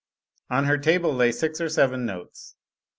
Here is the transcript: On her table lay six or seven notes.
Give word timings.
On 0.49 0.63
her 0.65 0.79
table 0.79 1.13
lay 1.13 1.31
six 1.31 1.61
or 1.61 1.69
seven 1.69 2.07
notes. 2.07 2.55